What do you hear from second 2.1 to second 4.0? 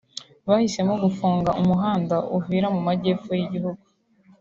i Uvira mu Majyepfo y’igihugu